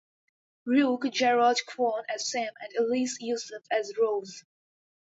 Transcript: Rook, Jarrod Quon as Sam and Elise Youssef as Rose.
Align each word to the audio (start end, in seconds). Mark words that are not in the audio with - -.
Rook, 0.65 1.03
Jarrod 1.13 1.59
Quon 1.67 2.01
as 2.09 2.31
Sam 2.31 2.51
and 2.59 2.71
Elise 2.75 3.17
Youssef 3.21 3.61
as 3.69 3.93
Rose. 4.01 4.43